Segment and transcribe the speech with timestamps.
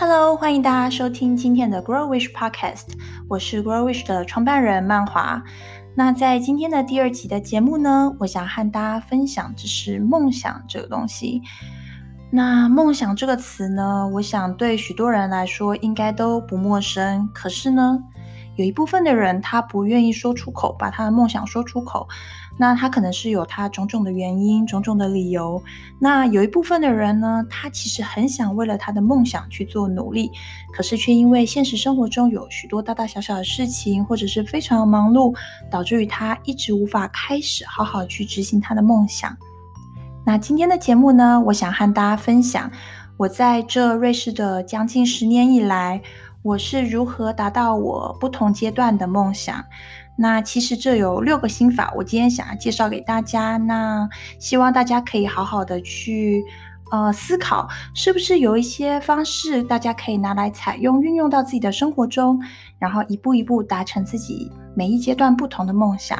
[0.00, 2.84] Hello，欢迎大家收听今天的 Grow Wish Podcast，
[3.26, 5.42] 我是 Grow Wish 的创办人曼华。
[5.96, 11.42] 那在今天的第二集的节目呢，我想和大家分享就是梦想这个东西。
[12.30, 17.28] 那梦想这个词呢，我想对许多人来说应该都不陌生。
[17.34, 17.98] 可是呢，
[18.58, 22.08] 有一部分的人他不愿意说出口，把他的梦想说出口。
[22.56, 25.62] 那他可能是有他种种的原因，种种的理由。
[26.00, 30.32] 那有一部分的人呢，他其实很想为了他的梦想去做努力，
[30.72, 35.32] 可是却因为现实生活中有许多大大小小的事情，或者是非常忙碌，
[35.70, 39.36] 导致于他一直无法开始好好去执行他的梦想。
[40.26, 42.68] 那今天的节目呢，我想和大家分享，
[43.16, 46.02] 我在这瑞士的将近十年以来，
[46.48, 49.62] 我是如何达到我不同阶段的梦想。
[50.16, 53.58] 那其实这有六个心法，我今天想要介绍给大家。
[53.58, 56.42] 那希望大家可以好好的去
[56.90, 62.40] 呃思考，是不是有一些方式大家可以拿来采用，运用到自己的生活中，
[62.78, 66.18] 然后一步一步达成自己每一阶段不同的梦想。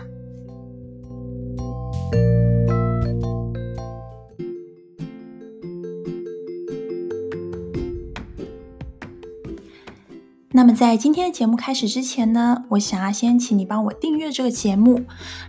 [10.59, 15.01] 那么在今天的节目开始之前呢，我想要先请你帮我订阅这个节目。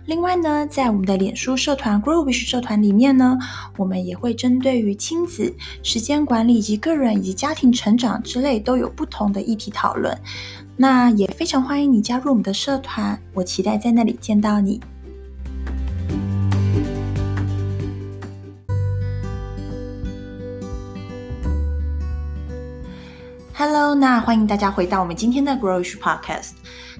[0.06, 3.36] 另外呢，在我们的脸书社团 Growish 社团里面呢，
[3.76, 10.16] 我们也会针对于亲子、时间管理以及个人以及家庭成长之类都有不同的议题讨论。
[10.76, 14.80] 那也非常欢迎你加入我们的社团，我期待在那里见到你。
[23.72, 26.54] Hello，那欢迎大家回到我们今天的 Growth Podcast。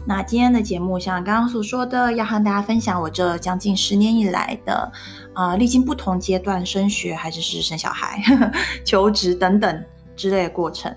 [0.04, 4.92] 那今天的节目像刚刚所说的，要和大家分享我这将近十年以来的，
[5.34, 8.52] 啊，历经不同阶段升学，还是是生小孩、呵 呵
[8.84, 10.94] 求职等等之类的过程。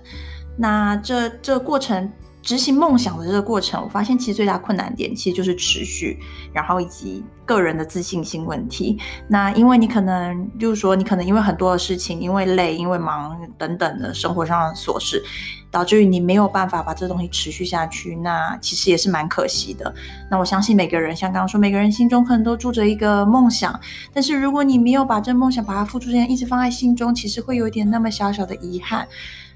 [0.56, 2.08] 那这这过程。
[2.44, 6.18] 执行梦想的这个过程，我发现其实最大困难点其实就是持续，
[6.52, 8.98] 然后以及个人的自信心问题。
[9.26, 15.24] 那因为你可能，就是说你可能因为很多的事情，因为累，因为忙等等的生活上的琐事，
[15.70, 18.14] 导致于你没有办法把这东西持续下去。
[18.16, 19.94] 那其实也是蛮可惜的。
[20.30, 23.78] 那我相信每个人，像刚刚说，每个人心中可能都住着一个梦想，
[24.12, 29.08] 但是如果你没有把这梦想把它付诸实践，一直放在心中，其实会有一点那么小小的遗憾。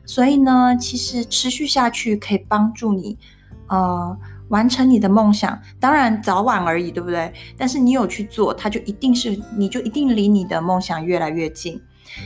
[0.08, 3.18] 所以呢，其实持续下去可以帮助你，
[3.66, 4.16] 呃，
[4.48, 5.60] 完成你的梦想。
[5.78, 7.30] 当然早晚而已，对不对？
[7.58, 11.78] 但是你有去做，它就一定是，你就一定离你的梦想越来越近。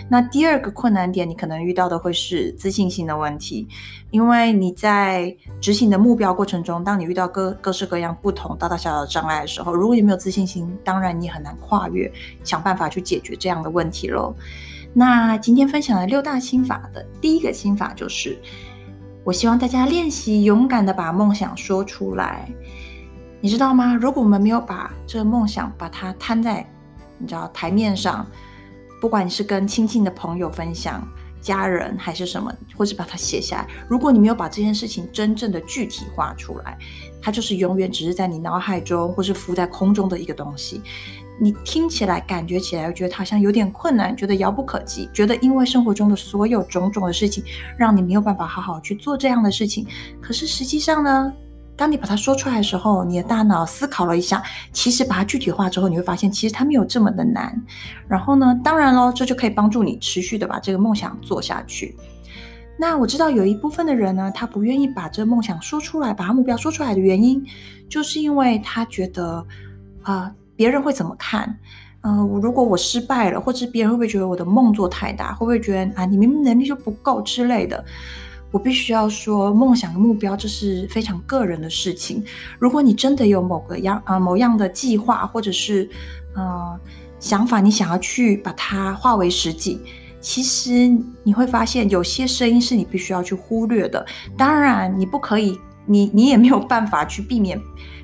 [0.08, 3.66] 那第二个困难点，你可能遇到的会是自信心的问题，
[4.12, 12.10] 因为你在执行的目标过程中，当你遇到各各式各样不同大大小小的障碍的时候，如果你没有自信心，当然你很难跨越，
[12.44, 14.32] 想办法去解决这样的问题喽。
[14.94, 18.38] 那今天分享的六大心法的第一个心法就是，
[19.24, 22.48] 我希望大家练习勇敢的把梦想说出来。
[23.40, 23.94] 你知道吗？
[23.94, 26.64] 如果我们没有把这个梦想把它摊在
[27.18, 28.26] 你知道台面上，
[29.00, 31.02] 不管你是跟亲近的朋友分享、
[31.40, 36.78] 家人还是什么，或是把它写下来，如果你没有把这件事情真正的具体化出来，
[37.20, 40.82] 它就是永远只是在你脑海中或是浮在空中的一个东西。
[41.40, 47.42] 你听起来、感觉起来，觉得好像有点困难，觉得遥不可及，觉得因为生活中的所有种种的事情，
[47.76, 49.84] 让你没有办法好好去做这样的事情。
[50.20, 51.32] 可是实际上呢，
[51.74, 54.40] 当你把它说出来的时候，你的大脑思考了一下，
[54.72, 57.60] 其实把它具体化之后，你会发现其实它没有这么的难。
[58.06, 61.96] 然后呢，当然咯，这就可以帮助你持续的把这个梦想做下去。
[62.78, 67.44] 那我知道有一部分的人呢，他不愿意把这个梦想说出来，把他目标说出来的原因，
[67.88, 69.44] 就是因为他觉得
[70.02, 70.32] 啊。
[70.62, 71.58] 别人会怎么看？
[72.02, 75.34] 嗯、呃，如果我失败了，或者别人会不会觉得我的梦做太大？
[75.34, 77.84] 会不会觉得啊，你明明能力就不够之类的？
[78.52, 82.22] 我必须要说，梦想的目标这是非常个人的事情。
[82.60, 85.90] 如果你真的有某个样啊、某样的计划，或者是
[86.36, 86.78] 呃
[87.18, 89.80] 想法，你想要去把它化为实际，
[90.20, 94.06] 其实你会发现有些声音是你必须要去忽略的。
[94.36, 97.60] 当然，你不可以，你你也没有办法去避免。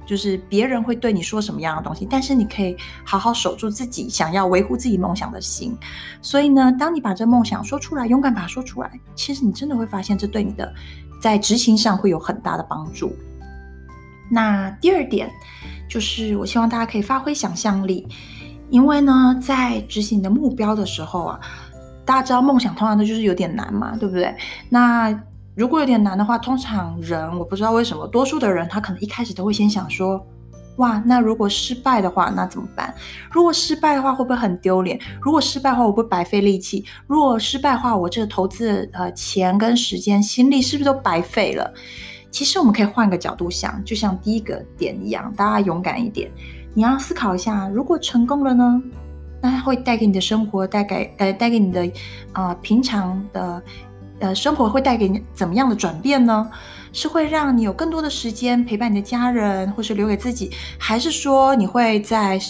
[0.09, 2.75] 就是别人会对你说什么样的东西，但是你可以
[3.05, 5.77] 好好守住自己想要维护自己梦想的心。
[6.23, 10.73] 所以呢，当你把这梦想说出来，勇敢把它说出来，其实你真的会发现这对你的
[11.21, 13.15] 在执行上会有很大的帮助。
[14.31, 15.31] 那第二点
[15.91, 18.09] 就是，我希望大家可以发挥想象力，
[18.71, 21.41] 因为呢，在执行你的目标的时候啊，
[22.07, 24.35] 大家知道梦想通常都就是有点难嘛，对不对？
[24.71, 25.11] 那
[25.59, 30.25] 如果有点难的话，通常人我不知道为什么，多数的人他可能一开始都会先想说，
[30.77, 32.95] 哇，那如果失败的话，那怎么办？
[33.33, 34.97] 如果失败的话，会不会很丢脸？
[35.21, 36.85] 如果失败的话，我会不白费力气？
[37.09, 41.75] 如果失败的话，我这个投资呃钱跟时间、心力是不是都白费了？
[42.31, 46.31] 其实我们可以换个角度想，就像第一个点一样，大家勇敢一点。
[46.73, 48.81] 你要思考一下，如果成功了呢？
[49.41, 51.89] 那会带给你的生活，带给呃带给你的
[52.33, 53.63] 呃平常的
[54.21, 56.51] 呃生活会带给你怎么样的转变呢？
[56.91, 62.41] 是会让你有更多的时间陪伴你的家人，或是留给自己，还是说你会在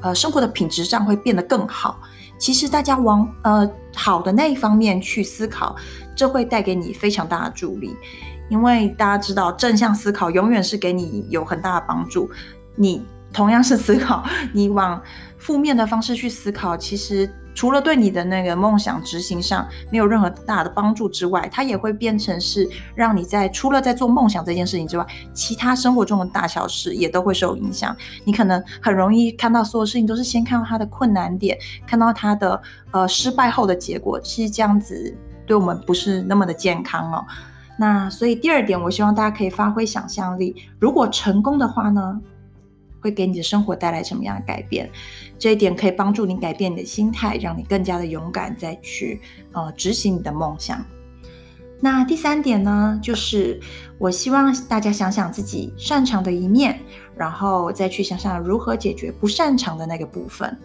[0.00, 1.98] 呃生活的品质上会变得更好？
[2.38, 5.74] 其实大家往呃好的那一方面去思考，
[6.14, 7.96] 这会带给你非常大的助力，
[8.48, 12.30] 因为大家知道正向思考永远是给你有很大的帮助。
[12.76, 15.02] 你同样是思考，你往
[15.38, 17.28] 负面的方式去思考，其实。
[17.58, 27.96] 除了对你的那个梦想执行上没有任何大的帮助之外，它也会变成是让你在除了在做梦想这件事情之外，其他生活中的大小事也都会受影响。
[28.24, 32.62] 你可能很容易看到所有事情都是先看到它的困难点，看到它的
[32.92, 35.12] 呃失败后的结果，其实这样子
[35.44, 37.26] 对我们不是那么的健康哦。
[37.76, 42.20] 那所以第二点，我希望大家可以发挥想象力，如果成功的话呢，
[43.00, 44.90] 会给你的生活带来什么样的改变？
[45.38, 49.20] 这一点可以帮助你改变你的心态，让你更加的勇敢，再去
[49.52, 50.84] 呃执行你的梦想。
[51.80, 53.60] 那第三点呢，就是
[53.98, 56.78] 我希望大家想想自己擅长的一面，
[57.16, 60.56] 然后再去想想如何解决不擅长的那个部分。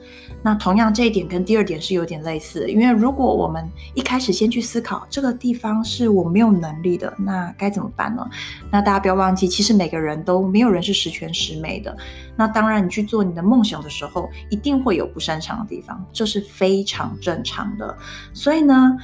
[0.42, 3.63] 那同样这一点跟第二点是有点类似，因为如果我们
[3.94, 8.27] 一开始先去思考这个地方是我没有能力的，那该怎么办呢？
[8.71, 11.95] 那大家不要忘记，其实每个人都没有人是十全十美的。
[12.36, 17.95] 那当然，你去做你的梦想的时候，一定会有不擅长的地方，这是非常正常的。
[18.33, 18.98] 所以呢，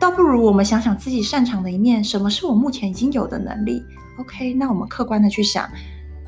[0.00, 3.82] 倒不如我们想想自己擅长的一面，什么是我目前已经有的能力
[4.18, 5.68] ？OK，那我们客观的去想，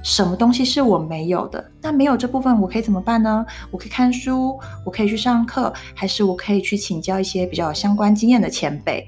[0.02, 1.70] 什么东西是我没有的？
[1.81, 3.46] 那没有这部分，我可以怎么办呢？
[3.70, 9.06] 我可以看书，我可以去上课，还是我可以去请教一些比较有相关经验的前辈？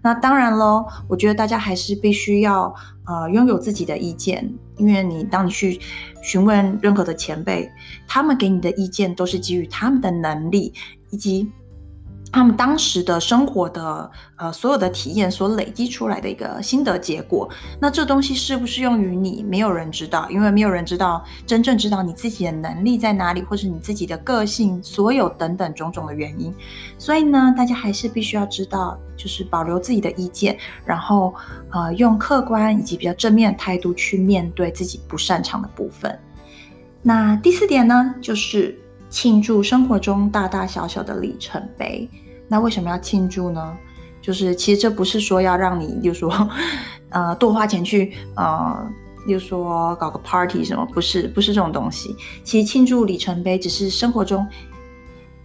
[0.00, 2.72] 那当然喽，我觉得大家还是必须要
[3.06, 5.80] 呃拥有自己的意见，因为你当你去
[6.22, 7.68] 询问任何的前辈，
[8.06, 10.72] 他们给你的意见都是基于他们的能力
[11.10, 11.50] 以及。
[12.34, 17.48] 他们当时的生活的呃所有的体验所累积出来的一个心得结果，
[17.80, 26.52] 那这东西适不适用于你，没有人知道，因为没有人知道真正知道你自己的能力在哪里，或是你自己的个性，所有等等种种的原因。
[26.98, 31.32] 所以呢，大家还是必须要知道，就是保留自己的意见，然后
[31.70, 36.18] 呃用客观以及比较正面的态度去面对自己不擅长的部分。
[37.00, 38.76] 那第四点呢，就是
[39.14, 42.10] 庆祝生活中大大小小的里程碑。
[42.48, 43.78] 那为什么要庆祝呢？
[44.20, 46.50] 就是其实这不是说要让你，就说，
[47.10, 48.90] 呃，多花钱去，呃，
[49.28, 52.16] 就说搞个 party 什么，不是，不是这种东西。
[52.42, 54.44] 其实庆祝里程碑只是生活中，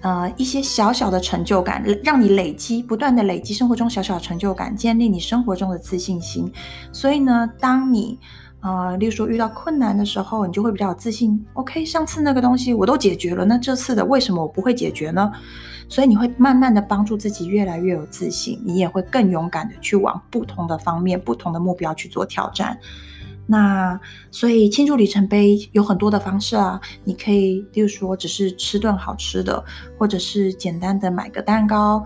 [0.02, 6.52] 呃，一些小小的成就感，让你累积，不断的累积生活中小小的成就感，建立你生活中的自信心。
[6.92, 8.20] 所以呢，当你
[8.62, 11.46] 呃，例如说遇到困难的时候，你就会比较有自信。
[11.54, 15.32] OK，上次那个东西我都解决了，那这次的为什么我不会解决呢？
[15.88, 22.78] 所以你会慢慢的帮助自己越来越有自信，你也会更勇敢的去往不同的方面、不同的目标去做挑战。
[23.48, 29.64] 那所以庆祝里程碑有很多的方式啊，你可以，例如说只是吃顿好吃的，
[29.98, 32.04] 或者是简单的买个蛋糕。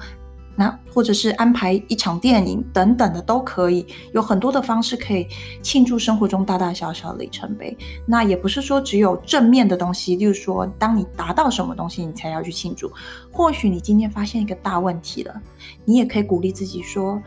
[0.56, 5.28] 那或者是安排一场电影等等的都可以，有很多的方式可以
[5.62, 7.76] 庆祝生活中大大小小的里程碑。
[8.06, 12.92] 那也不是说只有正面的东西，例如说当你达到什么东西，你才要去庆祝。
[13.32, 15.42] 或许你今天发现一个大问题了，
[15.86, 17.22] 你也可以鼓励自己说：“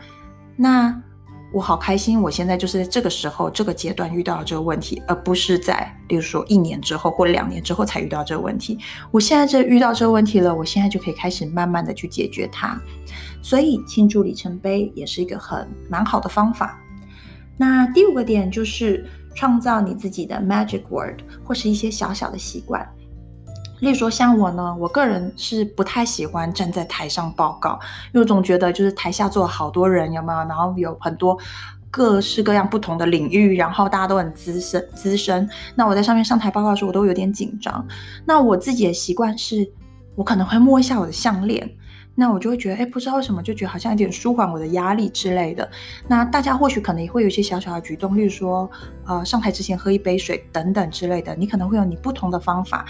[0.55, 1.01] 那。”
[1.53, 8.77] 我好开心，我现在就是在这个时候、这个阶段遇到了这个问题，而不是在，比如说一年之后或两年之后才遇到这个问题。
[9.11, 12.79] 我现在这遇到这个问题了，我现在就可以开始慢慢的去解决它。
[13.41, 16.77] 所以庆祝里程碑也是一个很蛮好的方法。
[17.55, 22.87] 那第五个点就是创造你自己的 magic word，或是一些小小的习惯。
[23.79, 30.39] 例如说，像我呢，我个人是不太喜欢站在台上报告，因为我总觉得就是台下坐好多人，有没有？
[30.47, 31.37] 然后有很多
[31.91, 35.47] 各式各样不同的领域，然后大家都很资深资深。
[35.75, 37.85] 那我在上面上台报告的时候，我都有点紧张。
[38.25, 39.69] 那我自己的习惯是，
[40.15, 41.69] 我可能会摸一下我的项链，
[42.15, 45.69] 那我就会觉得，哎，不知道为什么，就觉得好像有点舒缓我的压力之类的。
[46.07, 48.69] 那大家或许可能也会有一些小小的举动，例如说，
[49.05, 52.83] 呃，上台之前喝一杯水等等之类的，你可能会有你不同的方法。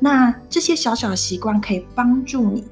[0.00, 2.64] 那这些小小的习惯可以帮助你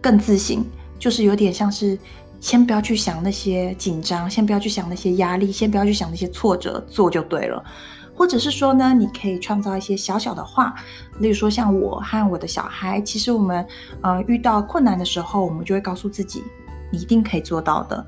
[0.00, 0.64] 更自信，
[0.98, 1.98] 就是有点像是
[2.38, 7.64] 先不要去想那些紧张，先不要去想那些压力，先不要去想那些挫折，做就对了。
[8.14, 10.74] 或者是说呢，你可以创造一些小小的话，
[11.20, 13.64] 例如说像我和我的小孩，其实我们
[14.02, 16.42] 呃遇到困难的时候，我们就会告诉自己，
[16.90, 18.04] 你一定可以做到的。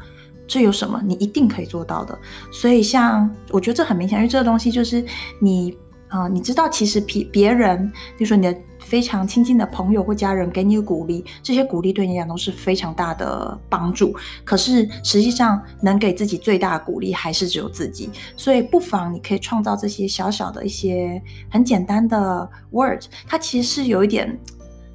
[0.49, 1.01] 这有什么？
[1.05, 2.19] 你一定可以做到的。
[2.53, 5.05] 所以像我觉得这很明显，因为这个东西就是
[5.41, 5.79] 你、
[6.11, 8.57] 呃，你知道其实别别人，比如说你的。
[8.83, 14.13] 非常亲近的朋友或家人给你的鼓励，这些鼓励对你来讲都是非常大的帮助。
[14.43, 18.11] 可是实际上，能给自己最大的鼓励还是只有自己。
[18.37, 24.37] 所以不妨你可以创造这些小小的一些很简单的 words，它其实是有一点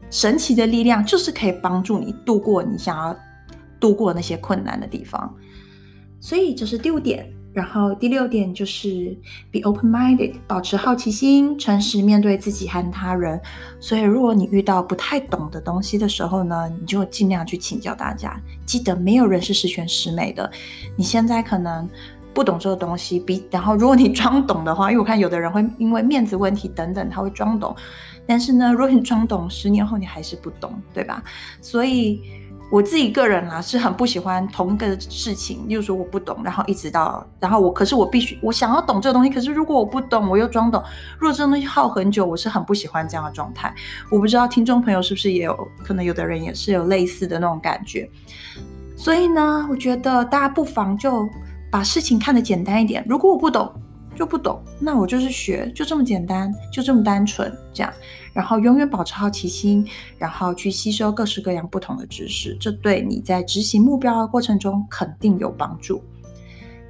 [0.09, 3.15] 神奇的力量，就是可以帮助你度过你想要
[3.79, 5.33] 度过那些困难的地方。
[6.25, 7.31] 所以这是第五点。
[7.53, 9.15] 然后第六点就是
[9.51, 13.39] be open-minded，保持好奇心，诚实面对自己和他人。
[13.79, 18.41] 所以，如果你遇到不太懂的东西的时候呢，你就尽量去请教大家。
[18.65, 20.51] 记得没有人是十全十美的。
[20.97, 21.87] 你现在可能
[22.33, 27.73] 不懂这个东西，比然后如果你装懂的话，因为我看有的人会因为面子问题等等，他会装懂。
[28.25, 31.23] 但是呢，如果你装懂，十年后你还是不懂，对吧？
[31.61, 32.19] 所以。
[32.71, 40.83] 我自己个人啊，是很不喜欢同一个事情，又说我不懂，然后一直到，然后我可是我必须我想要懂这个东西，可是如果我不懂，我又装懂，
[41.19, 43.73] 如果这东西耗很久，我是很不喜欢这样的状态。
[44.09, 48.09] 我不知道听众朋友是不是也有可能，有的人也是有类似的那种感觉。
[48.97, 51.29] 所以呢，我觉得大家不妨就
[51.71, 53.05] 把事情看得简单一点。
[53.07, 53.71] 如果我不懂，
[54.15, 57.93] 就不懂，那我就是学，就这么简单，就这么单纯，这样，
[58.33, 59.85] 然后永远保持好奇心，
[60.17, 66.01] 然后去吸收各式各样不同的知识，这对你在执行目标的过程中肯定有帮助。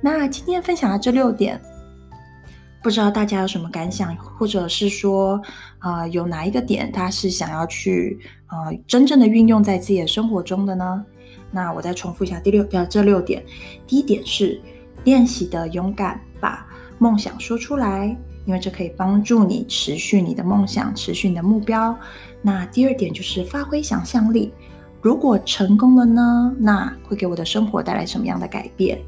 [0.02, 1.60] 那今天分享的这六点，
[2.84, 5.42] 不知道大家有什么感想，或者是说，
[5.80, 11.04] 啊、呃，有哪一个点他是想要去，呃，真正的运用在自己的生活中的呢？
[11.52, 13.44] 那我再重复一下第六，呃，这六点，
[13.88, 14.62] 第一点是
[15.04, 16.66] 练习的勇敢把。
[16.98, 21.98] 梦想说出来，因为这可以帮助你持续你的梦想，持续你的目标。
[22.42, 24.54] 那第二点就是发挥想象力，
[25.02, 29.00] 如果成功了呢，那会给我的生活带来什么样的改变？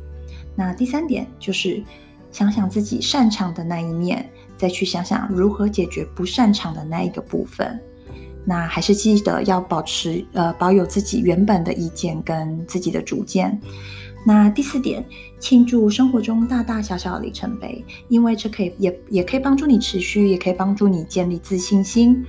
[0.55, 1.83] 那第三点就是
[2.31, 4.27] 想想自己擅长的那一面，
[4.57, 7.79] 再去想想如何解决不擅长的那一个部分。
[8.43, 13.59] 那还是记得要保持呃保有自己原本的意见跟自己的主见。
[14.27, 15.05] 那第四点，
[15.39, 22.25] 庆祝生活中大大小小的里程碑，因为这可以也也可以帮助你持续，也可以帮助你建立自信心。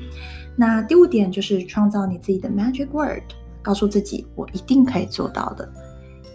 [0.54, 3.24] 那第五点就是创造你自己的 magic word，
[3.60, 5.68] 告诉自己我一定可以做到的。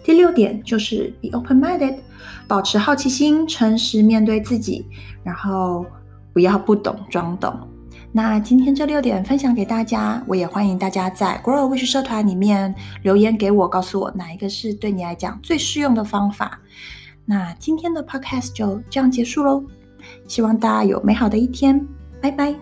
[0.04, 1.96] 第六点就是 be open-minded，
[2.46, 4.84] 保持好奇心，诚实面对自己，
[5.22, 5.86] 然后
[6.34, 7.58] 不要不懂装懂。
[8.16, 16.60] 那今天这六点分享给大家，我也欢迎大家在 Grow Wish 社团里面留言给我，告诉我哪一个是对你来讲最适用的方法。
[17.24, 19.64] 那今天的 Podcast 就这样结束喽，
[20.28, 21.84] 希望大家有美好的一天，
[22.22, 22.54] 拜拜。